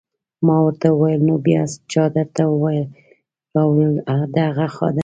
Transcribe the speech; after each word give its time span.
ما 0.45 0.55
ورته 0.65 0.87
وویل: 0.91 1.21
نو 1.29 1.35
بیا 1.45 1.61
چا 1.91 2.03
درته 2.15 2.43
راوړل؟ 3.55 3.95
د 4.33 4.35
هغه 4.47 4.67
خادم. 4.75 4.99